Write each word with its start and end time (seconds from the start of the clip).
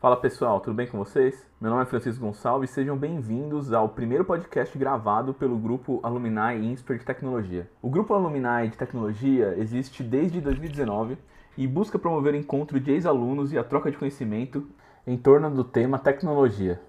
Fala 0.00 0.16
pessoal, 0.16 0.60
tudo 0.60 0.72
bem 0.72 0.86
com 0.86 0.96
vocês? 0.96 1.46
Meu 1.60 1.70
nome 1.70 1.82
é 1.82 1.84
Francisco 1.84 2.24
Gonçalves 2.24 2.70
e 2.70 2.72
sejam 2.72 2.96
bem-vindos 2.96 3.70
ao 3.70 3.86
primeiro 3.86 4.24
podcast 4.24 4.78
gravado 4.78 5.34
pelo 5.34 5.58
grupo 5.58 6.00
Alumni 6.02 6.56
INSPER 6.72 6.96
de 6.96 7.04
Tecnologia. 7.04 7.68
O 7.82 7.90
grupo 7.90 8.14
Alumni 8.14 8.70
de 8.70 8.78
Tecnologia 8.78 9.54
existe 9.58 10.02
desde 10.02 10.40
2019 10.40 11.18
e 11.54 11.66
busca 11.66 11.98
promover 11.98 12.32
o 12.32 12.36
encontro 12.38 12.80
de 12.80 12.92
ex-alunos 12.92 13.52
e 13.52 13.58
a 13.58 13.62
troca 13.62 13.90
de 13.90 13.98
conhecimento 13.98 14.66
em 15.06 15.18
torno 15.18 15.50
do 15.50 15.64
tema 15.64 15.98
tecnologia. 15.98 16.80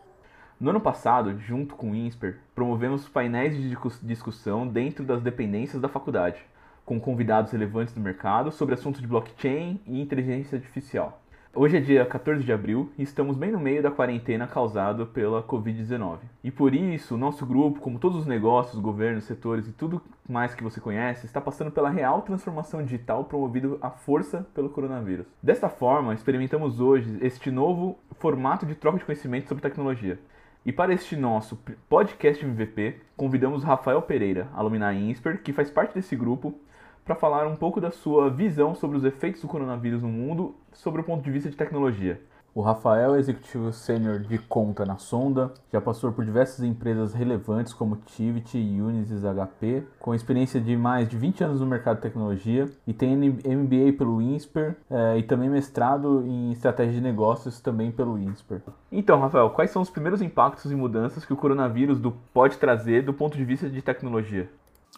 No 0.58 0.70
ano 0.70 0.80
passado, 0.80 1.38
junto 1.38 1.76
com 1.76 1.92
o 1.92 1.96
INSPER, 1.96 2.40
promovemos 2.56 3.10
painéis 3.10 3.58
de 3.58 3.78
discussão 4.04 4.66
dentro 4.66 5.04
das 5.04 5.22
dependências 5.22 5.82
da 5.82 5.90
faculdade, 5.90 6.42
com 6.86 6.98
convidados 6.98 7.52
relevantes 7.52 7.94
do 7.94 8.00
mercado 8.00 8.54
sobre 8.54 8.74
assuntos 8.74 9.02
de 9.02 9.08
blockchain 9.08 9.82
e 9.86 10.00
inteligência 10.02 10.56
artificial. 10.56 11.21
Hoje 11.54 11.76
é 11.76 11.82
dia 11.82 12.06
14 12.06 12.46
de 12.46 12.54
abril 12.54 12.90
e 12.98 13.04
estamos 13.04 13.36
bem 13.36 13.52
no 13.52 13.60
meio 13.60 13.84
da 13.84 13.92
quarentena 13.92 14.48
causada 14.48 15.06
pela 15.06 15.44
Covid-19. 15.44 16.20
E 16.42 16.50
por 16.50 16.74
isso, 16.74 17.18
nosso 17.18 17.46
grupo, 17.46 17.82
como 17.82 18.00
todos 18.00 18.20
os 18.20 18.26
negócios, 18.26 18.82
governos, 18.82 19.26
setores 19.26 19.68
e 19.68 19.74
tudo 19.74 20.02
mais 20.30 20.56
que 20.56 20.64
você 20.64 20.80
conhece, 20.80 21.26
está 21.26 21.42
passando 21.42 21.70
pela 21.70 21.90
real 21.90 22.22
transformação 22.22 22.82
digital 22.82 23.26
promovido 23.26 23.78
à 23.82 23.90
força 23.90 24.48
pelo 24.56 24.70
coronavírus. 24.70 25.26
Desta 25.44 25.68
forma, 25.68 26.14
experimentamos 26.14 26.80
hoje 26.80 27.18
este 27.22 27.52
novo 27.52 28.00
formato 28.12 28.66
de 28.66 28.74
troca 28.74 29.00
de 29.00 29.04
conhecimento 29.04 29.50
sobre 29.50 29.62
tecnologia. 29.62 30.18
E 30.66 30.72
para 30.72 30.94
este 30.94 31.18
nosso 31.18 31.62
podcast 31.90 32.46
MVP, 32.46 32.96
convidamos 33.18 33.66
Rafael 33.66 34.02
Pereira, 34.02 34.48
alumni 34.54 35.10
INSPER, 35.10 35.42
que 35.42 35.52
faz 35.52 35.70
parte 35.70 35.96
desse 35.96 36.16
grupo 36.16 36.58
para 37.04 37.16
falar 37.16 37.48
um 37.48 37.56
pouco 37.56 37.82
da 37.82 37.92
sua 37.92 38.30
visão 38.30 38.76
sobre 38.76 38.98
os 38.98 39.04
efeitos 39.04 39.42
do 39.42 39.48
coronavírus 39.48 40.02
no 40.02 40.10
mundo, 40.10 40.56
sobre 40.74 41.02
o 41.02 41.04
ponto 41.04 41.24
de 41.24 41.32
vista 41.32 41.50
de 41.50 41.56
tecnologia. 41.56 42.22
O 42.54 42.60
Rafael 42.60 43.16
é 43.16 43.20
executivo 43.20 43.72
sênior 43.72 44.20
de 44.20 44.38
conta 44.38 44.86
na 44.86 44.98
Sonda, 44.98 45.54
já 45.72 45.80
passou 45.80 46.12
por 46.12 46.26
diversas 46.26 46.66
empresas 46.66 47.14
relevantes 47.14 47.72
como 47.72 47.96
Tivity 47.96 48.58
Unisys 48.58 49.22
HP, 49.24 49.86
com 49.98 50.14
experiência 50.14 50.60
de 50.60 50.76
mais 50.76 51.08
de 51.08 51.18
20 51.18 51.46
anos 51.46 51.62
no 51.62 51.66
mercado 51.66 51.96
de 51.96 52.02
tecnologia 52.02 52.70
e 52.86 52.92
tem 52.94 53.16
MBA 53.16 53.94
pelo 53.98 54.22
INSPER 54.22 54.76
é, 54.90 55.18
e 55.18 55.24
também 55.24 55.50
mestrado 55.50 56.26
em 56.28 56.52
estratégia 56.52 56.96
de 56.96 57.02
negócios 57.02 57.62
também 57.62 57.90
pelo 57.90 58.20
INSPER. 58.20 58.62
Então, 58.92 59.22
Rafael, 59.22 59.50
quais 59.52 59.72
são 59.72 59.82
os 59.82 59.90
primeiros 59.90 60.22
impactos 60.22 60.70
e 60.70 60.76
mudanças 60.76 61.24
que 61.24 61.32
o 61.32 61.38
coronavírus 61.38 62.02
do, 62.02 62.12
pode 62.34 62.58
trazer 62.58 63.04
do 63.04 63.14
ponto 63.14 63.38
de 63.38 63.46
vista 63.46 63.70
de 63.70 63.82
tecnologia? 63.82 64.50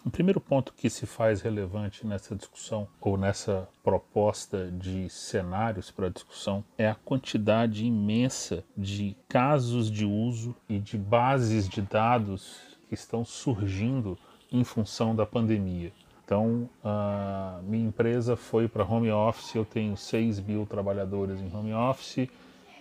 O 0.06 0.09
primeiro 0.09 0.42
ponto 0.42 0.73
que 0.73 0.90
se 0.90 1.06
faz 1.06 1.42
relevante 1.42 2.06
nessa 2.06 2.36
discussão 2.36 2.86
ou 3.00 3.16
nessa 3.18 3.70
proposta 3.82 4.70
de 4.70 5.10
cenários 5.10 5.92
para 5.92 6.10
discussão 6.10 6.62
é 6.78 6.90
a 6.90 6.95
quantidade 6.95 7.86
imensa 7.86 8.66
de 8.76 9.16
casos 9.30 9.90
de 9.90 10.06
uso 10.06 10.54
e 10.68 10.78
de 10.78 10.98
bases 10.98 11.70
de 11.70 11.82
dados 11.82 12.78
que 12.90 12.94
estão 12.94 13.23
surgindo 13.23 14.18
em 14.52 14.66
função 14.66 15.16
da 15.16 15.26
pandemia. 15.26 15.94
Então, 16.26 16.70
a 16.84 17.62
minha 17.64 17.88
empresa 17.88 18.36
foi 18.36 18.67
para 18.67 18.84
home 18.84 19.10
office, 19.10 19.56
eu 19.56 19.64
tenho 19.64 19.95
6 19.95 20.42
mil 20.42 20.66
trabalhadores 20.66 21.40
em 21.40 21.56
home 21.56 21.73
office. 21.73 22.28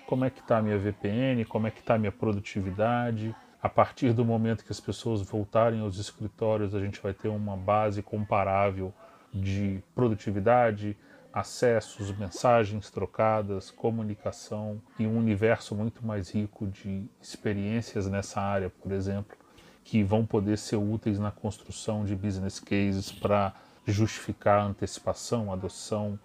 Como 0.09 0.25
é 0.25 0.31
que 0.31 0.41
está 0.41 0.59
a 0.59 0.63
minha 0.63 0.77
VPN? 0.77 1.45
Como 1.45 1.69
é 1.69 1.71
que 1.71 1.79
está 1.79 1.95
a 1.95 1.99
minha 1.99 2.13
produtividade? 2.13 3.33
A 3.63 3.69
partir 3.69 4.13
do 4.13 4.25
momento 4.25 4.65
que 4.65 4.73
as 4.73 4.81
pessoas 4.81 5.23
voltarem 5.23 5.81
aos 5.81 5.97
escritórios, 5.97 6.75
a 6.75 6.81
gente 6.81 7.01
vai 7.01 7.15
ter 7.15 7.29
uma 7.29 7.57
base 7.57 8.03
comparável 8.03 8.93
de 9.33 9.81
produtividade, 9.95 10.97
acessos, 11.33 12.11
mensagens 12.19 12.91
trocadas, 12.91 13.71
comunicação 13.71 14.83
e 14.99 15.07
um 15.07 15.17
universo 15.17 15.77
muito 15.77 16.05
mais 16.05 16.31
rico 16.31 16.67
de 16.67 17.05
experiências 17.21 18.09
nessa 18.09 18.41
área, 18.41 18.69
por 18.69 18.91
exemplo, 18.91 19.37
que 19.85 20.03
vão 20.03 20.27
poder 20.27 20.59
ser 20.59 20.77
úteis 20.77 21.19
na 21.19 21.31
construção 21.31 22.05
de 22.05 22.17
business 22.17 22.59
cases 22.59 23.13
para 23.13 23.55
justificar 23.87 24.61
antecipação, 24.61 25.53
adoção 25.53 26.19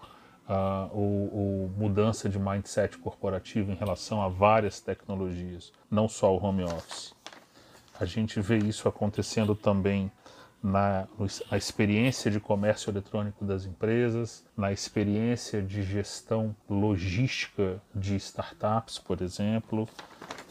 uh, 0.48 0.90
ou, 0.92 1.34
ou 1.34 1.70
mudança 1.78 2.28
de 2.28 2.40
mindset 2.40 2.98
corporativo 2.98 3.72
em 3.72 3.76
relação 3.76 4.22
a 4.22 4.28
várias 4.28 4.80
tecnologias, 4.80 5.72
não 5.90 6.08
só 6.08 6.36
o 6.36 6.44
home 6.44 6.64
office. 6.64 7.17
A 8.00 8.06
gente 8.06 8.40
vê 8.40 8.58
isso 8.58 8.88
acontecendo 8.88 9.56
também 9.56 10.12
na, 10.62 11.08
na 11.50 11.58
experiência 11.58 12.30
de 12.30 12.40
comércio 12.40 12.90
eletrônico 12.90 13.46
das 13.46 13.66
empresas, 13.66 14.46
na 14.56 14.72
experiência 14.72 15.62
de 15.62 15.82
gestão 15.84 16.56
logística 16.70 17.82
de 17.94 18.16
startups, 18.16 19.00
por 19.00 19.22
exemplo, 19.22 19.88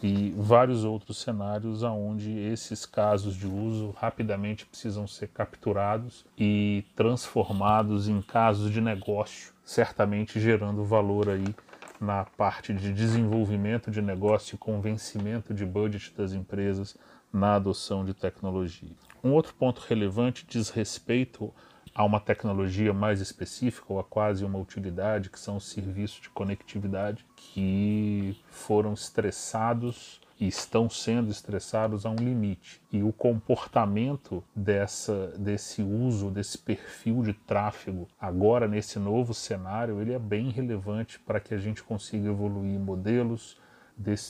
e 0.03 0.35
vários 0.37 0.85
outros 0.85 1.19
cenários 1.19 1.83
onde 1.83 2.37
esses 2.39 2.85
casos 2.85 3.35
de 3.35 3.47
uso 3.47 3.95
rapidamente 3.97 4.67
precisam 4.67 5.07
ser 5.07 5.29
capturados 5.29 6.25
e 6.37 6.85
transformados 6.95 8.09
em 8.09 8.21
casos 8.21 8.71
de 8.71 8.81
negócio, 8.81 9.53
certamente 9.65 10.41
gerando 10.41 10.85
valor 10.85 11.29
aí 11.29 11.55
na 12.01 12.25
parte 12.25 12.73
de 12.73 12.93
desenvolvimento 12.93 13.91
de 13.91 14.03
negócio 14.03 14.55
e 14.55 14.59
convencimento 14.59 15.55
de 15.55 15.65
budget 15.65 16.15
das 16.17 16.33
empresas 16.33 16.97
na 17.33 17.55
adoção 17.55 18.05
de 18.05 18.15
tecnologia. 18.15 18.91
Um 19.23 19.33
outro 19.33 19.55
ponto 19.55 19.81
relevante 19.81 20.47
diz 20.49 20.71
respeito 20.71 21.53
a 21.95 22.05
uma 22.05 22.21
tecnologia 22.21 22.93
mais 22.93 23.21
específica 23.21 23.87
ou 23.89 23.99
a 23.99 24.05
quase 24.05 24.45
uma 24.45 24.59
utilidade, 24.59 25.31
que 25.31 25.41
são 25.41 25.57
os 25.57 25.69
serviços 25.71 26.21
de 26.21 26.29
conectividade, 26.29 27.25
que 27.35 28.39
foram 28.51 28.93
estressados 28.93 30.21
e 30.39 30.47
estão 30.47 30.89
sendo 30.91 31.31
estressados 31.31 32.05
a 32.05 32.11
um 32.11 32.17
limite. 32.17 32.81
E 32.93 33.03
o 33.03 33.13
comportamento 33.13 34.45
dessa, 34.55 35.29
desse 35.39 35.83
uso, 35.83 36.31
desse 36.31 36.59
perfil 36.59 37.23
de 37.23 37.33
tráfego, 37.33 38.07
agora 38.21 38.69
nesse 38.69 38.99
novo 38.99 39.33
cenário, 39.33 40.01
ele 40.01 40.13
é 40.13 40.19
bem 40.19 40.51
relevante 40.51 41.19
para 41.19 41.41
que 41.41 41.55
a 41.55 41.59
gente 41.59 41.83
consiga 41.83 42.29
evoluir 42.29 42.79
modelos, 42.79 43.59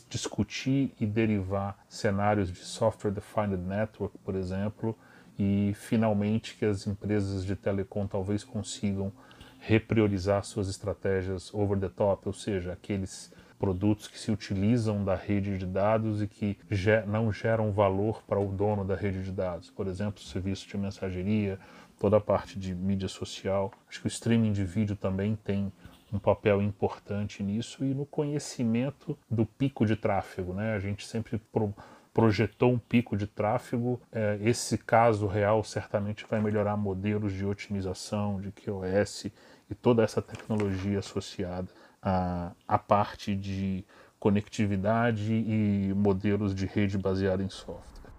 discutir 0.09 0.95
e 1.01 1.05
derivar 1.05 1.85
cenários 1.89 2.53
de 2.53 2.61
software 2.61 3.11
defined 3.11 3.57
network, 3.57 4.17
por 4.19 4.37
exemplo, 4.37 4.97
e 5.37 5.73
finalmente 5.75 6.55
que 6.57 6.65
as 6.65 6.87
empresas 6.87 7.45
de 7.45 7.57
telecom 7.57 8.07
talvez 8.07 8.45
consigam 8.45 9.13
repriorizar 9.59 10.45
suas 10.45 10.69
estratégias 10.69 11.53
over 11.53 11.79
the 11.79 11.89
top, 11.89 12.29
ou 12.29 12.33
seja, 12.33 12.73
aqueles 12.73 13.33
produtos 13.59 14.07
que 14.09 14.19
se 14.19 14.31
utilizam 14.31 15.05
da 15.05 15.15
rede 15.15 15.59
de 15.59 15.67
dados 15.67 16.23
e 16.23 16.27
que 16.27 16.59
não 17.07 17.33
geram 17.33 17.73
valor 17.73 18.23
para 18.27 18.39
o 18.39 18.53
dono 18.53 18.85
da 18.85 18.95
rede 18.95 19.23
de 19.23 19.33
dados. 19.33 19.71
Por 19.71 19.87
exemplo, 19.87 20.23
serviço 20.23 20.69
de 20.69 20.77
mensageria, 20.77 21.59
toda 21.99 22.19
a 22.19 22.21
parte 22.21 22.59
de 22.59 22.75
mídia 22.75 23.09
social. 23.09 23.73
Acho 23.89 24.01
que 24.01 24.07
o 24.07 24.09
streaming 24.09 24.53
de 24.53 24.65
vídeo 24.65 24.97
também 24.97 25.37
tem 25.37 25.73
um 26.13 26.19
papel 26.19 26.63
importante 26.63 27.43
nisso 27.43 27.85
e 27.85 27.93
no 27.95 28.07
conhecimento 28.07 29.19
do 29.31 29.45
pico 29.45 29.85
de 29.85 29.97
tráfego. 29.97 30.53
Né? 30.53 30.75
A 30.75 30.79
gente 30.79 31.07
sempre 31.07 31.39
pro, 31.39 31.75
projetou 32.13 32.73
um 32.73 32.79
pico 32.79 33.17
de 33.17 33.27
tráfego. 33.27 34.01
É, 34.13 34.39
esse 34.43 34.79
caso 34.79 35.27
real 35.27 35.65
certamente 35.65 36.27
vai 36.29 36.41
melhorar 36.41 36.77
modelos 36.77 37.33
de 37.33 37.45
otimização, 37.45 38.41
de 38.41 38.53
QoS 38.53 39.27
e 39.69 39.75
toda 39.75 40.03
essa 40.03 40.23
tecnologia 40.23 40.99
associada 40.99 41.69
à, 42.03 42.53
à 42.67 42.79
parte 42.79 43.35
de 43.35 43.85
conectividade 44.19 45.33
e 45.33 45.93
modelos 45.95 46.55
de 46.55 46.67
rede 46.67 46.99
baseada 46.99 47.43
em 47.43 47.49
software. 47.49 48.11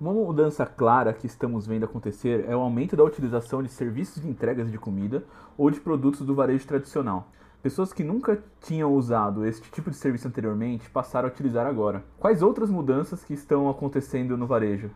Uma 0.00 0.12
mudança 0.12 0.66
clara 0.66 1.12
que 1.12 1.26
estamos 1.26 1.66
vendo 1.66 1.84
acontecer 1.84 2.44
é 2.48 2.56
o 2.56 2.60
aumento 2.60 2.96
da 2.96 3.04
utilização 3.04 3.62
de 3.62 3.68
serviços 3.68 4.20
de 4.20 4.28
entregas 4.28 4.70
de 4.70 4.76
comida 4.76 5.24
ou 5.56 5.70
de 5.70 5.78
produtos 5.78 6.26
do 6.26 6.34
varejo 6.34 6.66
tradicional. 6.66 7.28
Pessoas 7.62 7.92
que 7.92 8.02
nunca 8.02 8.42
tinham 8.60 8.92
usado 8.92 9.46
este 9.46 9.70
tipo 9.70 9.88
de 9.88 9.96
serviço 9.96 10.26
anteriormente 10.26 10.90
passaram 10.90 11.28
a 11.28 11.30
utilizar 11.30 11.64
agora. 11.64 12.02
Quais 12.18 12.42
outras 12.42 12.68
mudanças 12.68 13.22
que 13.22 13.34
estão 13.34 13.70
acontecendo 13.70 14.36
no 14.36 14.48
varejo? 14.48 14.90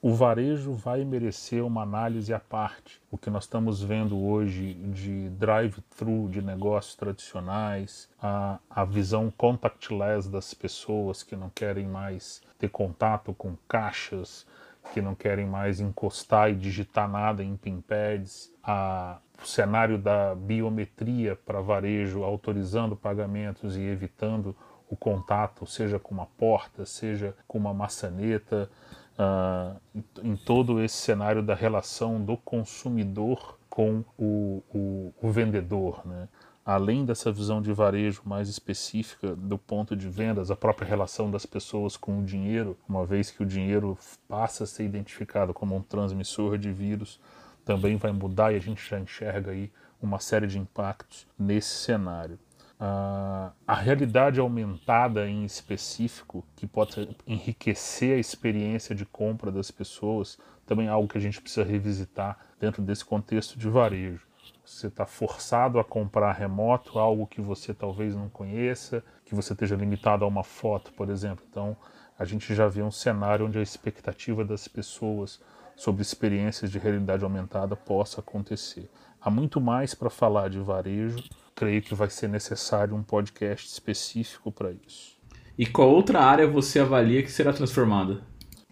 O 0.00 0.14
varejo 0.14 0.74
vai 0.74 1.04
merecer 1.04 1.64
uma 1.64 1.82
análise 1.82 2.32
à 2.32 2.38
parte. 2.38 3.02
O 3.10 3.18
que 3.18 3.28
nós 3.28 3.44
estamos 3.44 3.82
vendo 3.82 4.16
hoje 4.16 4.74
de 4.74 5.28
drive-thru 5.30 6.28
de 6.28 6.40
negócios 6.40 6.94
tradicionais, 6.94 8.08
a, 8.22 8.60
a 8.70 8.84
visão 8.84 9.28
contactless 9.36 10.30
das 10.30 10.54
pessoas 10.54 11.24
que 11.24 11.34
não 11.34 11.50
querem 11.50 11.88
mais 11.88 12.40
ter 12.60 12.68
contato 12.68 13.34
com 13.34 13.56
caixas, 13.66 14.46
que 14.94 15.02
não 15.02 15.16
querem 15.16 15.46
mais 15.46 15.80
encostar 15.80 16.48
e 16.48 16.54
digitar 16.54 17.10
nada 17.10 17.42
em 17.42 17.56
pinpads, 17.56 18.52
a, 18.62 19.18
o 19.42 19.46
cenário 19.48 19.98
da 19.98 20.32
biometria 20.32 21.34
para 21.34 21.60
varejo, 21.60 22.22
autorizando 22.22 22.94
pagamentos 22.94 23.76
e 23.76 23.80
evitando 23.80 24.54
o 24.88 24.96
contato, 24.96 25.66
seja 25.66 25.98
com 25.98 26.14
uma 26.14 26.26
porta, 26.26 26.86
seja 26.86 27.34
com 27.48 27.58
uma 27.58 27.74
maçaneta, 27.74 28.70
uh, 29.18 29.80
em, 30.22 30.36
todo 30.36 30.80
esse 30.82 30.96
cenário 30.96 31.42
da 31.42 31.54
relação 31.54 32.22
do 32.22 32.36
consumidor 32.36 33.58
com 33.68 34.04
o, 34.16 34.62
o, 34.72 35.14
o 35.20 35.30
vendedor. 35.30 36.06
Né? 36.06 36.28
além 36.68 37.02
dessa 37.02 37.32
visão 37.32 37.62
de 37.62 37.72
varejo 37.72 38.20
mais 38.26 38.46
específica 38.46 39.34
do 39.34 39.56
ponto 39.56 39.96
de 39.96 40.06
vendas, 40.06 40.50
a 40.50 40.56
própria 40.56 40.86
relação 40.86 41.30
das 41.30 41.46
pessoas 41.46 41.96
com 41.96 42.20
o 42.20 42.24
dinheiro, 42.26 42.76
uma 42.86 43.06
vez 43.06 43.30
que 43.30 43.42
o 43.42 43.46
dinheiro 43.46 43.96
passa 44.28 44.64
a 44.64 44.66
ser 44.66 44.84
identificado 44.84 45.54
como 45.54 45.74
um 45.74 45.80
transmissor 45.80 46.58
de 46.58 46.70
vírus, 46.70 47.18
também 47.64 47.96
vai 47.96 48.12
mudar 48.12 48.52
e 48.52 48.56
a 48.56 48.60
gente 48.60 48.86
já 48.86 49.00
enxerga 49.00 49.52
aí 49.52 49.72
uma 49.98 50.20
série 50.20 50.46
de 50.46 50.58
impactos 50.58 51.26
nesse 51.38 51.70
cenário. 51.70 52.38
Uh, 52.80 53.50
a 53.66 53.74
realidade 53.74 54.38
aumentada 54.38 55.28
em 55.28 55.44
específico, 55.44 56.46
que 56.54 56.66
pode 56.66 57.16
enriquecer 57.26 58.16
a 58.16 58.20
experiência 58.20 58.94
de 58.94 59.04
compra 59.04 59.50
das 59.50 59.70
pessoas, 59.70 60.38
também 60.64 60.86
é 60.86 60.90
algo 60.90 61.08
que 61.08 61.18
a 61.18 61.20
gente 61.20 61.40
precisa 61.40 61.66
revisitar 61.66 62.38
dentro 62.60 62.80
desse 62.80 63.04
contexto 63.04 63.58
de 63.58 63.68
varejo. 63.68 64.28
Você 64.64 64.86
está 64.86 65.06
forçado 65.06 65.80
a 65.80 65.84
comprar 65.84 66.32
remoto, 66.32 66.98
algo 66.98 67.26
que 67.26 67.40
você 67.40 67.74
talvez 67.74 68.14
não 68.14 68.28
conheça, 68.28 69.02
que 69.24 69.34
você 69.34 69.54
esteja 69.54 69.74
limitado 69.74 70.24
a 70.24 70.28
uma 70.28 70.44
foto, 70.44 70.92
por 70.92 71.08
exemplo. 71.08 71.44
Então, 71.50 71.76
a 72.18 72.24
gente 72.24 72.54
já 72.54 72.68
vê 72.68 72.82
um 72.82 72.90
cenário 72.90 73.46
onde 73.46 73.58
a 73.58 73.62
expectativa 73.62 74.44
das 74.44 74.68
pessoas 74.68 75.40
sobre 75.74 76.02
experiências 76.02 76.70
de 76.70 76.78
realidade 76.78 77.24
aumentada 77.24 77.74
possa 77.74 78.20
acontecer. 78.20 78.90
Há 79.20 79.30
muito 79.30 79.60
mais 79.60 79.94
para 79.94 80.10
falar 80.10 80.50
de 80.50 80.58
varejo, 80.60 81.18
creio 81.58 81.82
que 81.82 81.92
vai 81.92 82.08
ser 82.08 82.28
necessário 82.28 82.94
um 82.94 83.02
podcast 83.02 83.66
específico 83.66 84.52
para 84.52 84.70
isso. 84.86 85.18
E 85.58 85.66
qual 85.66 85.90
outra 85.90 86.20
área 86.20 86.46
você 86.46 86.78
avalia 86.78 87.20
que 87.20 87.32
será 87.32 87.52
transformada? 87.52 88.22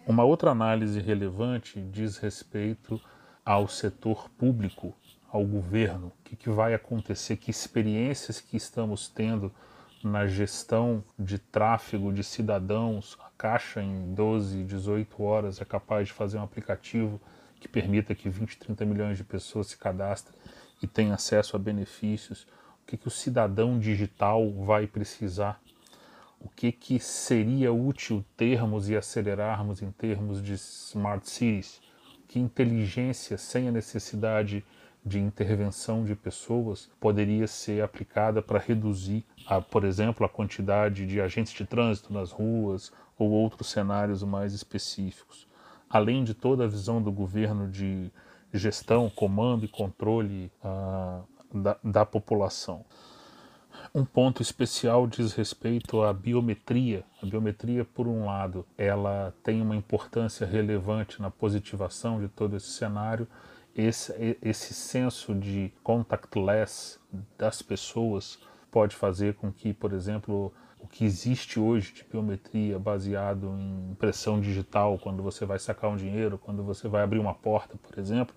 Uma 0.07 0.23
outra 0.23 0.51
análise 0.51 1.01
relevante 1.01 1.81
diz 1.81 2.15
respeito 2.15 2.97
ao 3.43 3.67
setor 3.67 4.29
público, 4.29 4.95
ao 5.29 5.43
governo. 5.43 6.13
O 6.17 6.23
que, 6.23 6.37
que 6.37 6.49
vai 6.49 6.73
acontecer? 6.73 7.35
Que 7.35 7.51
experiências 7.51 8.39
que 8.39 8.55
estamos 8.55 9.09
tendo 9.09 9.51
na 10.01 10.25
gestão 10.25 11.03
de 11.19 11.37
tráfego 11.37 12.13
de 12.13 12.23
cidadãos? 12.23 13.17
A 13.19 13.29
Caixa, 13.37 13.83
em 13.83 14.13
12, 14.13 14.63
18 14.63 15.21
horas, 15.21 15.59
é 15.59 15.65
capaz 15.65 16.07
de 16.07 16.13
fazer 16.13 16.37
um 16.37 16.43
aplicativo 16.43 17.19
que 17.59 17.67
permita 17.67 18.15
que 18.15 18.29
20, 18.29 18.57
30 18.57 18.85
milhões 18.85 19.17
de 19.17 19.25
pessoas 19.25 19.67
se 19.67 19.77
cadastrem 19.77 20.39
e 20.81 20.87
tenham 20.87 21.13
acesso 21.13 21.57
a 21.57 21.59
benefícios 21.59 22.47
que, 22.87 22.95
que 22.95 23.07
o 23.07 23.11
cidadão 23.11 23.77
digital 23.77 24.49
vai 24.53 24.87
precisar, 24.87 25.61
o 26.39 26.47
que, 26.47 26.71
que 26.71 26.99
seria 26.99 27.73
útil 27.73 28.23
termos 28.37 28.89
e 28.89 28.95
acelerarmos 28.95 29.81
em 29.81 29.91
termos 29.91 30.41
de 30.41 30.53
smart 30.53 31.29
cities, 31.29 31.81
que 32.27 32.39
inteligência 32.39 33.37
sem 33.37 33.67
a 33.67 33.71
necessidade 33.71 34.63
de 35.05 35.19
intervenção 35.19 36.03
de 36.03 36.15
pessoas 36.15 36.89
poderia 36.99 37.47
ser 37.47 37.81
aplicada 37.81 38.41
para 38.41 38.59
reduzir, 38.59 39.25
a, 39.45 39.61
por 39.61 39.83
exemplo, 39.83 40.25
a 40.25 40.29
quantidade 40.29 41.05
de 41.05 41.21
agentes 41.21 41.53
de 41.53 41.65
trânsito 41.65 42.13
nas 42.13 42.31
ruas 42.31 42.91
ou 43.17 43.29
outros 43.31 43.69
cenários 43.69 44.23
mais 44.23 44.53
específicos. 44.53 45.47
Além 45.89 46.23
de 46.23 46.33
toda 46.33 46.65
a 46.65 46.67
visão 46.67 47.01
do 47.01 47.11
governo 47.11 47.69
de 47.69 48.11
gestão, 48.53 49.09
comando 49.09 49.65
e 49.65 49.67
controle 49.69 50.51
uh, 50.63 51.23
da, 51.53 51.77
da 51.83 52.05
população. 52.05 52.85
Um 53.93 54.03
ponto 54.05 54.41
especial 54.41 55.07
diz 55.07 55.33
respeito 55.33 56.01
à 56.01 56.11
biometria. 56.13 57.03
A 57.21 57.25
biometria, 57.25 57.85
por 57.85 58.07
um 58.07 58.25
lado, 58.25 58.65
ela 58.77 59.33
tem 59.43 59.61
uma 59.61 59.75
importância 59.75 60.45
relevante 60.45 61.21
na 61.21 61.31
positivação 61.31 62.19
de 62.19 62.27
todo 62.27 62.55
esse 62.55 62.67
cenário. 62.67 63.27
Esse, 63.75 64.37
esse 64.41 64.73
senso 64.73 65.33
de 65.35 65.71
contactless 65.83 66.99
das 67.37 67.61
pessoas 67.61 68.39
pode 68.71 68.95
fazer 68.95 69.35
com 69.35 69.51
que, 69.51 69.73
por 69.73 69.93
exemplo, 69.93 70.51
o 70.79 70.87
que 70.87 71.05
existe 71.05 71.59
hoje 71.59 71.93
de 71.93 72.03
biometria 72.03 72.79
baseado 72.79 73.47
em 73.47 73.91
impressão 73.91 74.39
digital, 74.39 74.97
quando 74.97 75.23
você 75.23 75.45
vai 75.45 75.59
sacar 75.59 75.89
um 75.89 75.95
dinheiro, 75.95 76.37
quando 76.37 76.63
você 76.63 76.87
vai 76.87 77.03
abrir 77.03 77.19
uma 77.19 77.33
porta, 77.33 77.77
por 77.77 77.97
exemplo, 77.99 78.35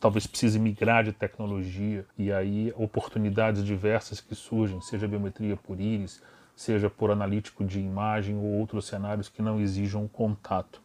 talvez 0.00 0.26
precise 0.26 0.58
migrar 0.58 1.04
de 1.04 1.12
tecnologia 1.12 2.04
e 2.18 2.32
aí 2.32 2.72
oportunidades 2.76 3.64
diversas 3.64 4.20
que 4.20 4.34
surgem, 4.34 4.80
seja 4.80 5.08
biometria 5.08 5.56
por 5.56 5.80
íris, 5.80 6.20
seja 6.56 6.88
por 6.88 7.10
analítico 7.10 7.64
de 7.64 7.80
imagem 7.80 8.36
ou 8.36 8.44
outros 8.44 8.86
cenários 8.86 9.28
que 9.28 9.42
não 9.42 9.60
exijam 9.60 10.06
contato. 10.08 10.80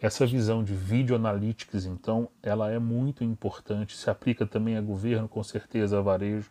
Essa 0.00 0.24
visão 0.24 0.62
de 0.62 0.74
video 0.74 1.16
analytics, 1.16 1.84
então, 1.84 2.28
ela 2.40 2.70
é 2.70 2.78
muito 2.78 3.24
importante, 3.24 3.96
se 3.96 4.08
aplica 4.08 4.46
também 4.46 4.76
a 4.76 4.80
governo, 4.80 5.28
com 5.28 5.42
certeza, 5.42 5.98
a 5.98 6.00
varejo, 6.00 6.50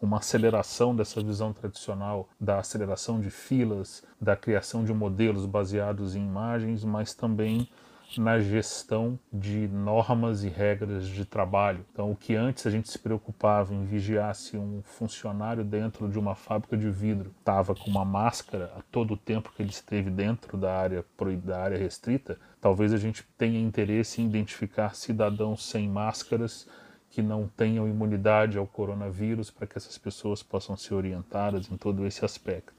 uma 0.00 0.18
aceleração 0.18 0.94
dessa 0.94 1.22
visão 1.22 1.52
tradicional 1.52 2.28
da 2.38 2.58
aceleração 2.58 3.18
de 3.18 3.30
filas, 3.30 4.04
da 4.20 4.36
criação 4.36 4.84
de 4.84 4.92
modelos 4.92 5.46
baseados 5.46 6.14
em 6.14 6.24
imagens, 6.24 6.84
mas 6.84 7.12
também 7.14 7.68
na 8.16 8.38
gestão 8.38 9.18
de 9.32 9.68
normas 9.68 10.44
e 10.44 10.48
regras 10.48 11.06
de 11.06 11.24
trabalho. 11.24 11.84
Então, 11.92 12.10
o 12.10 12.16
que 12.16 12.34
antes 12.34 12.66
a 12.66 12.70
gente 12.70 12.88
se 12.88 12.98
preocupava 12.98 13.74
em 13.74 13.84
vigiar 13.84 14.34
se 14.34 14.56
um 14.56 14.80
funcionário 14.82 15.64
dentro 15.64 16.08
de 16.08 16.18
uma 16.18 16.34
fábrica 16.34 16.76
de 16.76 16.90
vidro 16.90 17.34
estava 17.38 17.74
com 17.74 17.90
uma 17.90 18.04
máscara 18.04 18.72
a 18.76 18.82
todo 18.90 19.14
o 19.14 19.16
tempo 19.16 19.52
que 19.54 19.62
ele 19.62 19.70
esteve 19.70 20.10
dentro 20.10 20.56
da 20.56 20.78
área 20.78 21.04
da 21.42 21.60
área 21.60 21.78
restrita, 21.78 22.38
talvez 22.60 22.92
a 22.92 22.98
gente 22.98 23.24
tenha 23.36 23.60
interesse 23.60 24.22
em 24.22 24.26
identificar 24.26 24.94
cidadãos 24.94 25.64
sem 25.64 25.88
máscaras 25.88 26.68
que 27.10 27.22
não 27.22 27.48
tenham 27.48 27.88
imunidade 27.88 28.58
ao 28.58 28.66
coronavírus 28.66 29.50
para 29.50 29.66
que 29.66 29.78
essas 29.78 29.96
pessoas 29.98 30.42
possam 30.42 30.76
ser 30.76 30.94
orientadas 30.94 31.70
em 31.70 31.76
todo 31.76 32.06
esse 32.06 32.24
aspecto 32.24 32.75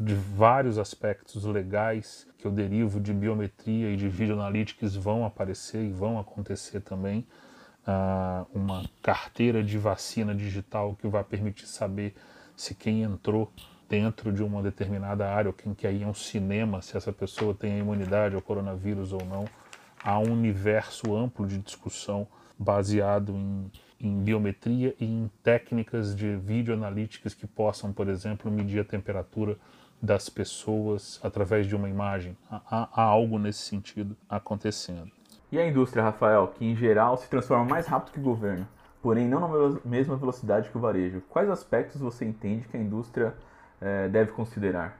de 0.00 0.14
vários 0.14 0.78
aspectos 0.78 1.44
legais 1.44 2.26
que 2.38 2.46
eu 2.46 2.50
derivo 2.50 2.98
de 2.98 3.12
biometria 3.12 3.90
e 3.90 3.96
de 3.96 4.08
video 4.08 4.34
analytics 4.34 4.96
vão 4.96 5.26
aparecer 5.26 5.84
e 5.84 5.92
vão 5.92 6.18
acontecer 6.18 6.80
também. 6.80 7.26
Uh, 7.82 8.46
uma 8.54 8.88
carteira 9.02 9.62
de 9.62 9.76
vacina 9.76 10.34
digital 10.34 10.96
que 10.98 11.06
vai 11.06 11.22
permitir 11.22 11.66
saber 11.66 12.14
se 12.56 12.74
quem 12.74 13.02
entrou 13.02 13.52
dentro 13.90 14.32
de 14.32 14.42
uma 14.42 14.62
determinada 14.62 15.28
área 15.28 15.50
ou 15.50 15.52
quem 15.52 15.74
quer 15.74 15.92
ir 15.92 16.04
a 16.04 16.08
um 16.08 16.14
cinema, 16.14 16.80
se 16.80 16.96
essa 16.96 17.12
pessoa 17.12 17.52
tem 17.52 17.74
a 17.74 17.78
imunidade 17.78 18.34
ao 18.34 18.40
coronavírus 18.40 19.12
ou 19.12 19.22
não. 19.26 19.44
Há 20.02 20.18
um 20.18 20.32
universo 20.32 21.14
amplo 21.14 21.46
de 21.46 21.58
discussão 21.58 22.26
baseado 22.58 23.32
em, 23.34 23.70
em 24.00 24.22
biometria 24.22 24.94
e 24.98 25.04
em 25.04 25.30
técnicas 25.42 26.14
de 26.14 26.36
video 26.36 26.72
analytics 26.72 27.34
que 27.34 27.46
possam, 27.46 27.92
por 27.92 28.08
exemplo, 28.08 28.50
medir 28.50 28.80
a 28.80 28.84
temperatura 28.84 29.58
das 30.02 30.28
pessoas 30.28 31.20
através 31.22 31.66
de 31.66 31.76
uma 31.76 31.88
imagem. 31.88 32.36
Há, 32.50 32.88
há, 32.92 33.02
algo 33.02 33.38
nesse 33.38 33.60
sentido 33.60 34.16
acontecendo. 34.28 35.10
E 35.52 35.58
a 35.58 35.66
indústria, 35.66 36.02
Rafael, 36.02 36.48
que 36.48 36.64
em 36.64 36.76
geral 36.76 37.16
se 37.16 37.28
transforma 37.28 37.64
mais 37.64 37.86
rápido 37.86 38.12
que 38.14 38.20
o 38.20 38.22
governo, 38.22 38.66
porém 39.02 39.26
não 39.26 39.40
na 39.40 39.80
mesma 39.84 40.16
velocidade 40.16 40.70
que 40.70 40.78
o 40.78 40.80
varejo. 40.80 41.20
Quais 41.28 41.50
aspectos 41.50 42.00
você 42.00 42.24
entende 42.24 42.68
que 42.68 42.76
a 42.76 42.80
indústria 42.80 43.34
eh, 43.80 44.08
deve 44.08 44.32
considerar? 44.32 44.98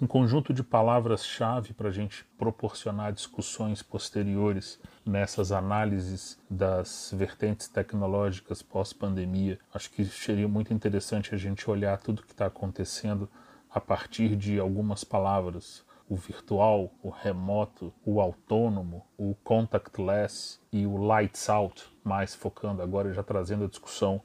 Um 0.00 0.06
conjunto 0.06 0.52
de 0.52 0.62
palavras-chave 0.62 1.72
para 1.72 1.88
a 1.88 1.90
gente 1.92 2.24
proporcionar 2.38 3.12
discussões 3.12 3.82
posteriores 3.82 4.78
nessas 5.04 5.50
análises 5.50 6.38
das 6.48 7.12
vertentes 7.16 7.66
tecnológicas 7.66 8.62
pós-pandemia. 8.62 9.58
Acho 9.74 9.90
que 9.90 10.04
seria 10.04 10.46
muito 10.46 10.72
interessante 10.72 11.34
a 11.34 11.38
gente 11.38 11.68
olhar 11.68 11.98
tudo 11.98 12.22
que 12.22 12.30
está 12.30 12.46
acontecendo 12.46 13.28
a 13.70 13.80
partir 13.80 14.36
de 14.36 14.58
algumas 14.58 15.04
palavras: 15.04 15.84
o 16.08 16.16
virtual, 16.16 16.90
o 17.02 17.10
remoto, 17.10 17.92
o 18.04 18.20
autônomo, 18.20 19.04
o 19.16 19.34
contactless 19.44 20.58
e 20.72 20.86
o 20.86 20.96
lights 20.96 21.48
out, 21.48 21.84
mais 22.02 22.34
focando 22.34 22.82
agora 22.82 23.12
já 23.12 23.22
trazendo 23.22 23.64
a 23.64 23.68
discussão 23.68 24.20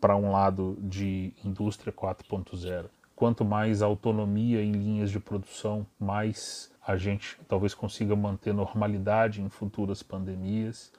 para 0.00 0.16
um 0.16 0.30
lado 0.30 0.76
de 0.80 1.32
indústria 1.44 1.92
4.0. 1.92 2.86
Quanto 3.14 3.44
mais 3.44 3.82
autonomia 3.82 4.62
em 4.62 4.72
linhas 4.72 5.10
de 5.10 5.18
produção, 5.18 5.84
mais 5.98 6.70
a 6.86 6.96
gente 6.96 7.36
talvez 7.48 7.74
consiga 7.74 8.14
manter 8.14 8.54
normalidade 8.54 9.42
em 9.42 9.48
futuras 9.48 10.02
pandemias. 10.02 10.92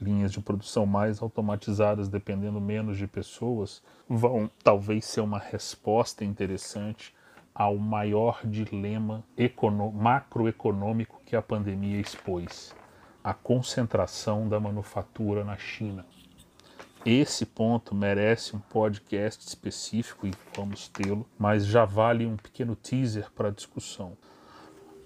Linhas 0.00 0.32
de 0.32 0.40
produção 0.40 0.84
mais 0.84 1.22
automatizadas, 1.22 2.08
dependendo 2.08 2.60
menos 2.60 2.98
de 2.98 3.06
pessoas, 3.06 3.82
vão 4.06 4.50
talvez 4.62 5.06
ser 5.06 5.22
uma 5.22 5.38
resposta 5.38 6.22
interessante 6.22 7.14
ao 7.58 7.78
maior 7.78 8.40
dilema 8.44 9.24
macroeconômico 9.94 11.22
que 11.24 11.34
a 11.34 11.40
pandemia 11.40 11.98
expôs: 11.98 12.74
a 13.24 13.32
concentração 13.32 14.46
da 14.46 14.60
manufatura 14.60 15.42
na 15.42 15.56
China. 15.56 16.04
Esse 17.04 17.46
ponto 17.46 17.94
merece 17.94 18.54
um 18.54 18.58
podcast 18.58 19.46
específico 19.46 20.26
e 20.26 20.32
vamos 20.54 20.88
tê-lo, 20.88 21.26
mas 21.38 21.64
já 21.64 21.84
vale 21.84 22.26
um 22.26 22.36
pequeno 22.36 22.76
teaser 22.76 23.30
para 23.32 23.48
a 23.48 23.52
discussão. 23.52 24.12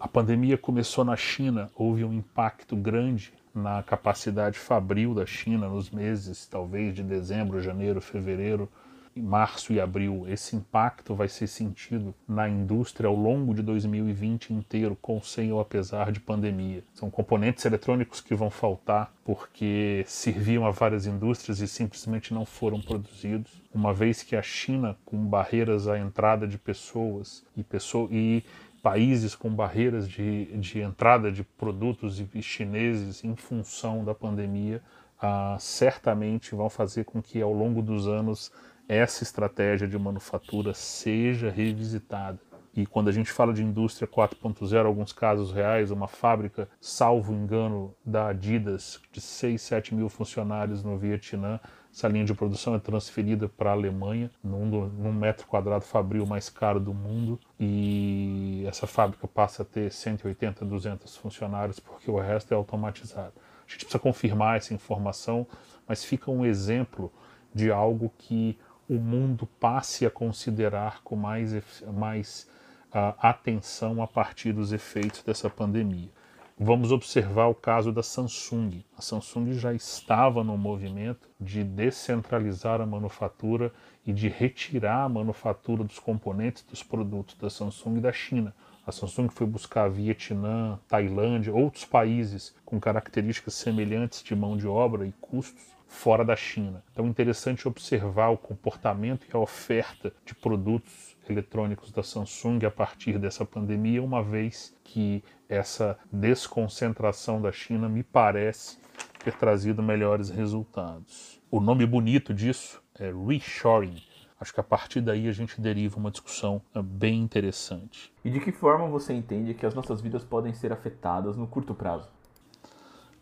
A 0.00 0.08
pandemia 0.08 0.58
começou 0.58 1.04
na 1.04 1.14
China, 1.14 1.70
houve 1.74 2.04
um 2.04 2.12
impacto 2.12 2.74
grande 2.74 3.32
na 3.54 3.82
capacidade 3.82 4.58
fabril 4.58 5.14
da 5.14 5.26
China 5.26 5.68
nos 5.68 5.90
meses, 5.90 6.46
talvez 6.46 6.94
de 6.94 7.02
dezembro, 7.02 7.60
janeiro, 7.60 8.00
fevereiro 8.00 8.68
em 9.16 9.22
março 9.22 9.72
e 9.72 9.80
abril. 9.80 10.24
Esse 10.28 10.56
impacto 10.56 11.14
vai 11.14 11.28
ser 11.28 11.46
sentido 11.46 12.14
na 12.28 12.48
indústria 12.48 13.08
ao 13.08 13.14
longo 13.14 13.54
de 13.54 13.62
2020 13.62 14.52
inteiro, 14.52 14.96
com 15.00 15.20
sem 15.20 15.52
ou 15.52 15.60
apesar 15.60 16.12
de 16.12 16.20
pandemia. 16.20 16.82
São 16.94 17.10
componentes 17.10 17.64
eletrônicos 17.64 18.20
que 18.20 18.34
vão 18.34 18.50
faltar 18.50 19.12
porque 19.24 20.04
serviam 20.06 20.66
a 20.66 20.70
várias 20.70 21.06
indústrias 21.06 21.60
e 21.60 21.68
simplesmente 21.68 22.34
não 22.34 22.44
foram 22.44 22.80
produzidos, 22.80 23.50
uma 23.74 23.92
vez 23.92 24.22
que 24.22 24.34
a 24.34 24.42
China, 24.42 24.96
com 25.04 25.16
barreiras 25.16 25.86
à 25.86 25.98
entrada 25.98 26.46
de 26.46 26.58
pessoas 26.58 27.44
e, 27.56 27.62
pessoa, 27.62 28.08
e 28.10 28.42
países 28.82 29.34
com 29.34 29.50
barreiras 29.50 30.08
de, 30.08 30.46
de 30.56 30.80
entrada 30.80 31.30
de 31.30 31.44
produtos 31.44 32.22
chineses 32.40 33.22
em 33.22 33.36
função 33.36 34.04
da 34.04 34.14
pandemia, 34.14 34.82
ah, 35.20 35.56
certamente 35.60 36.54
vão 36.54 36.70
fazer 36.70 37.04
com 37.04 37.20
que 37.20 37.40
ao 37.42 37.52
longo 37.52 37.82
dos 37.82 38.08
anos 38.08 38.50
essa 38.90 39.22
estratégia 39.22 39.86
de 39.86 39.96
manufatura 39.96 40.74
seja 40.74 41.48
revisitada. 41.48 42.40
E 42.74 42.84
quando 42.84 43.08
a 43.08 43.12
gente 43.12 43.30
fala 43.30 43.52
de 43.52 43.62
indústria 43.62 44.08
4.0, 44.08 44.84
alguns 44.84 45.12
casos 45.12 45.52
reais, 45.52 45.92
uma 45.92 46.08
fábrica, 46.08 46.68
salvo 46.80 47.32
engano, 47.32 47.94
da 48.04 48.28
Adidas, 48.28 49.00
de 49.12 49.20
6, 49.20 49.62
7 49.62 49.94
mil 49.94 50.08
funcionários 50.08 50.82
no 50.82 50.98
Vietnã, 50.98 51.60
essa 51.92 52.08
linha 52.08 52.24
de 52.24 52.34
produção 52.34 52.74
é 52.74 52.80
transferida 52.80 53.48
para 53.48 53.70
a 53.70 53.74
Alemanha, 53.74 54.28
num, 54.42 54.66
num, 54.66 55.12
metro 55.12 55.46
quadrado 55.46 55.84
fabril 55.84 56.26
mais 56.26 56.48
caro 56.48 56.80
do 56.80 56.92
mundo, 56.92 57.38
e 57.58 58.64
essa 58.66 58.88
fábrica 58.88 59.28
passa 59.28 59.62
a 59.62 59.64
ter 59.64 59.92
180, 59.92 60.64
200 60.64 61.16
funcionários, 61.16 61.78
porque 61.78 62.10
o 62.10 62.18
resto 62.18 62.52
é 62.52 62.56
automatizado. 62.56 63.34
A 63.36 63.70
gente 63.70 63.84
precisa 63.84 64.00
confirmar 64.00 64.56
essa 64.56 64.74
informação, 64.74 65.46
mas 65.86 66.04
fica 66.04 66.28
um 66.28 66.44
exemplo 66.44 67.12
de 67.54 67.70
algo 67.70 68.12
que 68.16 68.58
o 68.90 68.98
mundo 68.98 69.46
passe 69.60 70.04
a 70.04 70.10
considerar 70.10 71.00
com 71.04 71.14
mais, 71.14 71.80
mais 71.92 72.50
uh, 72.88 73.14
atenção 73.22 74.02
a 74.02 74.06
partir 74.08 74.52
dos 74.52 74.72
efeitos 74.72 75.22
dessa 75.22 75.48
pandemia. 75.48 76.10
Vamos 76.58 76.90
observar 76.90 77.46
o 77.46 77.54
caso 77.54 77.92
da 77.92 78.02
Samsung. 78.02 78.84
A 78.98 79.00
Samsung 79.00 79.52
já 79.52 79.72
estava 79.72 80.42
no 80.42 80.58
movimento 80.58 81.28
de 81.40 81.62
descentralizar 81.62 82.80
a 82.80 82.86
manufatura 82.86 83.72
e 84.04 84.12
de 84.12 84.28
retirar 84.28 85.04
a 85.04 85.08
manufatura 85.08 85.84
dos 85.84 86.00
componentes 86.00 86.64
dos 86.64 86.82
produtos 86.82 87.36
da 87.36 87.48
Samsung 87.48 88.00
da 88.00 88.12
China. 88.12 88.52
A 88.90 88.92
Samsung 88.92 89.28
foi 89.28 89.46
buscar 89.46 89.88
Vietnã, 89.88 90.76
Tailândia, 90.88 91.54
outros 91.54 91.84
países 91.84 92.52
com 92.64 92.80
características 92.80 93.54
semelhantes 93.54 94.20
de 94.20 94.34
mão 94.34 94.56
de 94.56 94.66
obra 94.66 95.06
e 95.06 95.12
custos 95.20 95.62
fora 95.86 96.24
da 96.24 96.34
China. 96.34 96.82
Então 96.90 97.06
é 97.06 97.08
interessante 97.08 97.68
observar 97.68 98.30
o 98.30 98.36
comportamento 98.36 99.28
e 99.28 99.36
a 99.36 99.38
oferta 99.38 100.12
de 100.26 100.34
produtos 100.34 101.16
eletrônicos 101.28 101.92
da 101.92 102.02
Samsung 102.02 102.66
a 102.66 102.70
partir 102.70 103.16
dessa 103.16 103.44
pandemia, 103.44 104.02
uma 104.02 104.24
vez 104.24 104.76
que 104.82 105.22
essa 105.48 105.96
desconcentração 106.10 107.40
da 107.40 107.52
China 107.52 107.88
me 107.88 108.02
parece 108.02 108.76
ter 109.22 109.34
trazido 109.34 109.84
melhores 109.84 110.30
resultados. 110.30 111.40
O 111.48 111.60
nome 111.60 111.86
bonito 111.86 112.34
disso 112.34 112.82
é 112.98 113.12
reshoring. 113.12 114.02
Acho 114.40 114.54
que 114.54 114.60
a 114.60 114.64
partir 114.64 115.02
daí 115.02 115.28
a 115.28 115.32
gente 115.32 115.60
deriva 115.60 115.98
uma 115.98 116.10
discussão 116.10 116.62
eh, 116.74 116.80
bem 116.80 117.20
interessante. 117.20 118.10
E 118.24 118.30
de 118.30 118.40
que 118.40 118.50
forma 118.50 118.88
você 118.88 119.12
entende 119.12 119.52
que 119.52 119.66
as 119.66 119.74
nossas 119.74 120.00
vidas 120.00 120.24
podem 120.24 120.54
ser 120.54 120.72
afetadas 120.72 121.36
no 121.36 121.46
curto 121.46 121.74
prazo? 121.74 122.08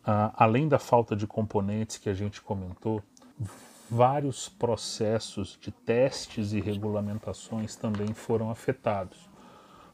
Uh, 0.03 0.31
além 0.35 0.69
da 0.69 0.79
falta 0.79 1.17
de 1.17 1.27
componentes 1.27 1.99
que 1.99 2.09
a 2.09 2.15
gente 2.15 2.41
comentou, 2.41 3.03
vários 3.91 4.49
processos 4.49 5.59
de 5.61 5.73
testes 5.73 6.53
e 6.53 6.61
regulamentações 6.61 7.75
também 7.75 8.15
foram 8.15 8.49
afetados. 8.49 9.29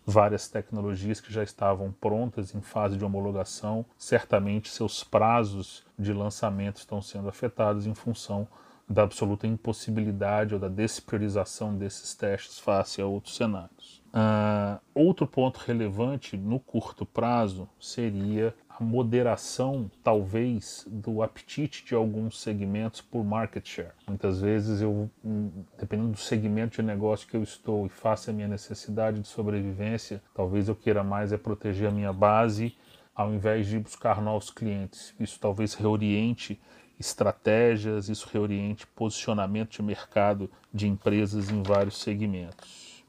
Várias 0.07 0.47
tecnologias 0.49 1.23
que 1.23 1.33
já 1.33 1.43
estavam 1.43 1.91
prontas 1.91 2.55
em 2.55 2.61
fase 2.61 2.99
de 2.99 3.05
homologação, 3.05 3.87
certamente 3.97 4.69
seus 4.69 5.03
prazos 5.03 5.83
de 5.99 6.13
lançamento 6.13 6.77
estão 6.77 7.01
sendo 7.01 7.31
afetados 7.31 7.87
em 7.87 7.95
função 7.95 8.47
da 8.89 9.03
absoluta 9.03 9.47
impossibilidade 9.47 10.55
ou 10.55 10.61
da 10.61 10.69
despriorização 10.69 11.77
desses 11.77 12.15
testes 12.15 12.59
face 12.59 13.01
a 13.01 13.07
outros 13.07 13.37
cenários. 13.37 14.03
Uh, 14.15 14.79
outro 14.95 15.27
ponto 15.27 15.59
relevante 15.59 16.37
no 16.37 16.61
curto 16.61 17.05
prazo 17.05 17.69
seria 17.81 18.55
a 18.69 18.83
moderação, 18.83 19.91
talvez, 20.03 20.85
do 20.89 21.23
apetite 21.23 21.85
de 21.85 21.95
alguns 21.95 22.41
segmentos 22.41 23.01
por 23.01 23.25
market 23.25 23.67
share. 23.67 23.93
Muitas 24.07 24.41
vezes 24.41 24.81
eu, 24.81 25.11
hum, 25.25 25.51
dependendo 25.79 26.11
do 26.11 26.19
segmento 26.19 26.77
de 26.77 26.83
negócio 26.83 27.27
que 27.27 27.37
eu 27.37 27.43
estou 27.43 27.87
e 27.87 27.89
faça 27.89 28.31
a 28.31 28.35
minha 28.35 28.49
necessidade 28.49 29.21
de 29.21 29.29
sobrevivência, 29.29 30.23
talvez 30.35 30.69
eu 30.69 30.75
queira 30.75 31.05
mais 31.05 31.33
é 31.33 31.37
proteger 31.37 31.89
a 31.89 31.93
minha 31.93 32.13
base 32.13 32.77
ao 33.15 33.33
invés 33.33 33.67
de 33.67 33.79
buscar 33.79 34.21
novos 34.21 34.51
clientes. 34.51 35.15
Isso 35.21 35.39
talvez 35.39 35.75
reoriente 35.75 36.61
estratégias, 36.99 38.09
isso 38.09 38.29
reoriente 38.33 38.87
posicionamento 38.87 39.71
de 39.73 39.83
mercado 39.83 40.51
de 40.73 40.87
empresas 40.89 41.51
em 41.51 41.63
vários 41.63 41.99
segmentos. 41.99 43.05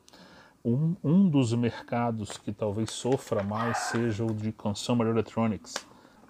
Um, 0.63 0.95
um 1.03 1.29
dos 1.29 1.53
mercados 1.53 2.37
que 2.37 2.51
talvez 2.51 2.91
sofra 2.91 3.43
mais 3.43 3.77
seja 3.77 4.23
o 4.23 4.33
de 4.33 4.51
consumer 4.51 5.07
electronics. 5.07 5.73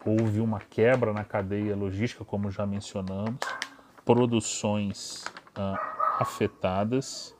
Houve 0.05 0.39
uma 0.39 0.59
quebra 0.59 1.13
na 1.13 1.23
cadeia 1.23 1.75
logística, 1.75 2.25
como 2.25 2.51
já 2.51 2.65
mencionamos, 2.65 3.39
produções 4.03 5.23
uh, 5.57 5.77
afetadas 6.19 7.34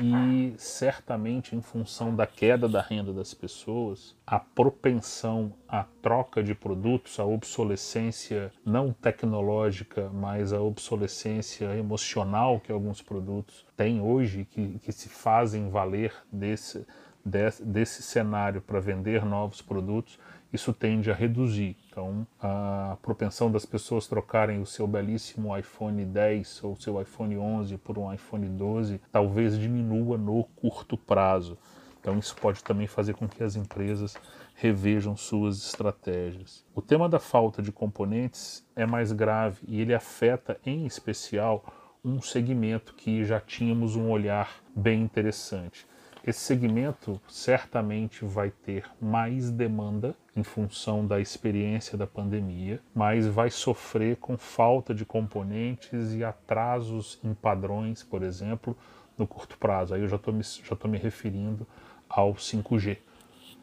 e 0.00 0.54
certamente 0.58 1.54
em 1.54 1.60
função 1.60 2.14
da 2.14 2.26
queda 2.26 2.68
da 2.68 2.80
renda 2.80 3.12
das 3.12 3.32
pessoas, 3.32 4.14
a 4.26 4.38
propensão 4.38 5.52
à 5.68 5.84
troca 6.02 6.42
de 6.42 6.54
produtos, 6.54 7.18
a 7.18 7.24
obsolescência 7.24 8.52
não 8.64 8.92
tecnológica, 8.92 10.10
mas 10.12 10.52
a 10.52 10.60
obsolescência 10.60 11.76
emocional 11.76 12.60
que 12.60 12.72
alguns 12.72 13.00
produtos 13.00 13.64
têm 13.76 14.00
hoje, 14.00 14.44
que, 14.44 14.78
que 14.78 14.92
se 14.92 15.08
fazem 15.08 15.70
valer 15.70 16.12
desse, 16.32 16.86
desse, 17.26 17.64
desse 17.64 18.02
cenário 18.02 18.62
para 18.62 18.78
vender 18.78 19.24
novos 19.24 19.60
produtos, 19.60 20.18
isso 20.52 20.72
tende 20.72 21.10
a 21.10 21.14
reduzir. 21.14 21.76
Então, 21.90 22.24
a 22.40 22.96
propensão 23.02 23.50
das 23.50 23.66
pessoas 23.66 24.06
trocarem 24.06 24.60
o 24.60 24.66
seu 24.66 24.86
belíssimo 24.86 25.56
iPhone 25.58 26.04
10 26.04 26.62
ou 26.62 26.76
seu 26.76 27.02
iPhone 27.02 27.36
11 27.36 27.76
por 27.78 27.98
um 27.98 28.14
iPhone 28.14 28.48
12 28.48 29.00
talvez 29.10 29.58
diminua 29.58 30.16
no 30.16 30.44
curto 30.44 30.96
prazo. 30.96 31.58
Então, 32.00 32.16
isso 32.16 32.36
pode 32.36 32.62
também 32.62 32.86
fazer 32.86 33.14
com 33.14 33.26
que 33.26 33.42
as 33.42 33.56
empresas 33.56 34.16
revejam 34.54 35.16
suas 35.16 35.58
estratégias. 35.58 36.64
O 36.72 36.80
tema 36.80 37.08
da 37.08 37.18
falta 37.18 37.60
de 37.60 37.72
componentes 37.72 38.64
é 38.76 38.86
mais 38.86 39.10
grave 39.10 39.58
e 39.66 39.80
ele 39.80 39.92
afeta, 39.92 40.56
em 40.64 40.86
especial, 40.86 41.64
um 42.04 42.22
segmento 42.22 42.94
que 42.94 43.24
já 43.24 43.40
tínhamos 43.40 43.96
um 43.96 44.08
olhar 44.08 44.62
bem 44.76 45.02
interessante 45.02 45.84
esse 46.26 46.40
segmento 46.40 47.20
certamente 47.28 48.24
vai 48.24 48.50
ter 48.50 48.84
mais 49.00 49.50
demanda 49.50 50.16
em 50.34 50.42
função 50.42 51.06
da 51.06 51.20
experiência 51.20 51.96
da 51.96 52.06
pandemia, 52.06 52.80
mas 52.92 53.26
vai 53.26 53.48
sofrer 53.48 54.16
com 54.16 54.36
falta 54.36 54.92
de 54.92 55.04
componentes 55.04 56.12
e 56.14 56.24
atrasos 56.24 57.20
em 57.22 57.32
padrões, 57.32 58.02
por 58.02 58.24
exemplo, 58.24 58.76
no 59.16 59.26
curto 59.26 59.56
prazo. 59.56 59.94
Aí 59.94 60.02
eu 60.02 60.08
já 60.08 60.16
estou 60.16 60.34
me, 60.34 60.42
me 60.88 60.98
referindo 60.98 61.64
ao 62.08 62.34
5G. 62.34 62.98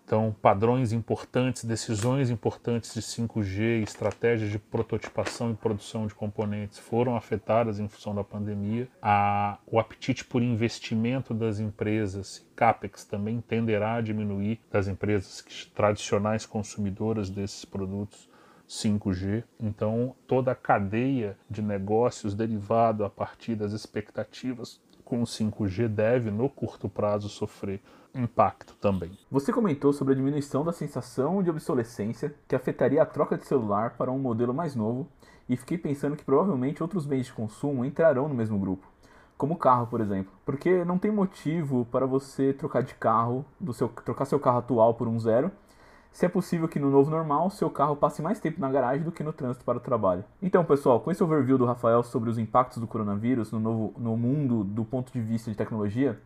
Então, 0.06 0.36
padrões 0.42 0.92
importantes, 0.92 1.64
decisões 1.64 2.30
importantes 2.30 2.94
de 2.94 3.02
5G, 3.02 3.82
estratégias 3.84 4.52
de 4.52 4.60
prototipação 4.60 5.52
e 5.52 5.56
produção 5.56 6.06
de 6.06 6.14
componentes 6.14 6.78
foram 6.78 7.16
afetadas 7.16 7.80
em 7.80 7.88
função 7.88 8.14
da 8.14 8.24
pandemia. 8.24 8.88
A, 9.02 9.58
o 9.66 9.80
apetite 9.80 10.26
por 10.26 10.42
investimento 10.42 11.34
das 11.34 11.60
empresas, 11.60 12.46
CAPEX, 12.56 13.06
também 13.06 13.40
tenderá 13.40 13.96
a 13.96 14.02
diminuir 14.02 14.60
das 14.70 14.88
empresas 14.88 15.44
tradicionais 15.74 16.46
consumidoras 16.46 17.30
desses 17.30 17.64
produtos 17.64 18.30
5G. 18.68 19.44
Então, 19.60 20.16
toda 20.28 20.52
a 20.52 20.56
cadeia 20.56 21.38
de 21.50 21.62
negócios 21.62 22.36
derivado 22.36 23.06
a 23.06 23.10
partir 23.10 23.56
das 23.56 23.72
expectativas 23.72 24.82
com 25.04 25.22
o 25.22 25.26
5G 25.26 25.88
deve, 25.88 26.32
no 26.32 26.50
curto 26.50 26.90
prazo, 26.90 27.30
sofrer 27.30 27.82
impacto 28.14 28.76
também. 28.76 29.18
Você 29.32 29.52
comentou 29.52 29.92
sobre 29.92 30.14
a 30.14 30.16
diminuição 30.16 30.64
da 30.64 30.72
sensação 30.72 31.42
de 31.42 31.50
obsolescência 31.50 32.34
que 32.48 32.56
afetaria 32.56 33.02
a 33.02 33.06
troca 33.06 33.38
de 33.38 33.46
celular 33.46 33.96
para 33.98 34.12
um 34.12 34.20
modelo 34.20 34.54
mais 34.54 34.76
novo, 34.76 35.08
e 35.50 35.58
fiquei 35.58 35.78
pensando 35.78 36.16
que 36.16 36.24
provavelmente 36.24 36.82
outros 36.82 37.06
bens 37.06 37.26
de 37.26 37.34
consumo 37.34 37.84
entrarão 37.84 38.30
no 38.30 38.36
mesmo 38.36 38.58
grupo, 38.58 38.88
como 39.38 39.56
o 39.56 39.58
carro, 39.58 39.88
por 39.88 40.00
exemplo, 40.00 40.32
porque 40.46 40.86
não 40.86 40.98
tem 40.98 41.12
motivo 41.12 41.86
para 41.92 42.06
você 42.06 42.54
trocar 42.54 42.82
de 42.84 42.94
carro, 42.94 43.46
do 43.60 43.74
seu 43.74 43.90
trocar 43.90 44.26
seu 44.26 44.40
carro 44.40 44.60
atual 44.60 44.94
por 44.94 45.08
um 45.08 45.20
zero 45.20 45.52
se 46.14 46.28
é 46.28 46.30
possível 46.30 46.68
que 46.68 46.80
no 46.80 46.92
novo 46.92 47.10
normal 47.10 47.50
seu 47.50 47.72
carro 47.72 47.96
passe 47.96 48.22
mais 48.22 48.40
tempo 48.40 48.62
na 48.62 48.70
garagem 48.70 49.04
do 49.04 49.12
que 49.12 49.24
no 49.24 49.34
trânsito 49.34 49.66
para 49.66 49.80
o 49.80 49.82
trabalho. 49.82 50.24
Então, 50.42 50.64
pessoal, 50.64 51.00
com 51.00 51.10
esse 51.10 51.24
overview 51.24 51.58
do 51.58 51.66
Rafael 51.66 52.04
sobre 52.04 52.30
os 52.30 52.38
impactos 52.38 52.78
do 52.78 52.86
coronavírus 52.86 53.52
no, 53.52 53.60
novo, 53.60 53.94
no 53.98 54.16
mundo 54.16 54.64
do 54.64 54.86
ponto 54.86 55.12
de 55.12 55.20
vista 55.20 55.50
de 55.50 55.58
tecnologia, 55.58 56.20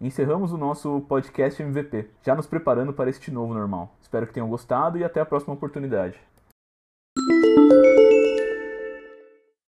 Encerramos 0.00 0.52
o 0.52 0.56
nosso 0.56 1.00
podcast 1.08 1.60
MVP, 1.60 2.08
já 2.24 2.36
nos 2.36 2.46
preparando 2.46 2.92
para 2.92 3.10
este 3.10 3.32
novo 3.32 3.52
normal. 3.52 3.96
Espero 4.00 4.28
que 4.28 4.32
tenham 4.32 4.48
gostado 4.48 4.96
e 4.96 5.02
até 5.02 5.20
a 5.20 5.26
próxima 5.26 5.54
oportunidade. 5.54 6.16